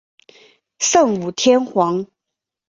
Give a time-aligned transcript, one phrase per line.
[0.79, 2.07] 圣武天皇。